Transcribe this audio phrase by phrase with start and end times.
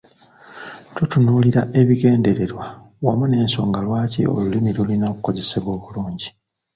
[0.95, 2.65] Tutunuulira ebigendererwa
[3.05, 6.29] wamu n'ensonga lwaki olulimi lulina okukozesebwa obulungi.